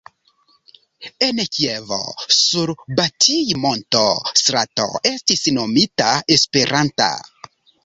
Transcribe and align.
En 1.27 1.41
Kievo, 1.57 1.99
sur 2.37 2.71
Batij-monto 3.01 4.03
strato 4.43 4.89
estis 5.13 5.47
nomita 5.61 6.11
Esperanta. 6.39 7.13